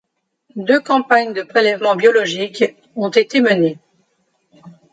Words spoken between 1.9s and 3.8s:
biologiques ont été menées.